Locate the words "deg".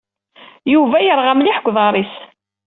1.59-1.67